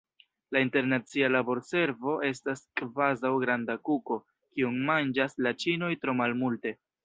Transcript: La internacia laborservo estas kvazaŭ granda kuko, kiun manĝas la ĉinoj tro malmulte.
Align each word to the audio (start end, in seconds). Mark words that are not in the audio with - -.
La 0.55 0.61
internacia 0.67 1.29
laborservo 1.33 2.15
estas 2.31 2.65
kvazaŭ 2.81 3.33
granda 3.45 3.77
kuko, 3.91 4.21
kiun 4.57 4.83
manĝas 4.91 5.41
la 5.49 5.57
ĉinoj 5.67 5.95
tro 6.05 6.21
malmulte. 6.25 6.79